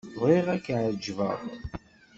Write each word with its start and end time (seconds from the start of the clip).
Bɣiɣ 0.19 0.45
ad 0.53 0.61
k-εeǧbeɣ. 0.65 1.39